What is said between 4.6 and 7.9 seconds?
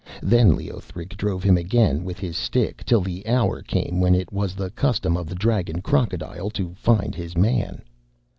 custom of the dragon crocodile to find his man.